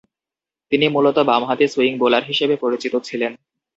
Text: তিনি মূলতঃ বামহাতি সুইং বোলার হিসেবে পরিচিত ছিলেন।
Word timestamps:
তিনি 0.71 0.85
মূলতঃ 0.87 1.23
বামহাতি 1.23 1.65
সুইং 1.67 1.93
বোলার 1.97 2.23
হিসেবে 2.23 2.55
পরিচিত 2.55 2.93
ছিলেন। 3.03 3.31